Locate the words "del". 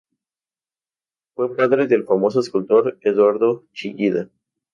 1.85-2.05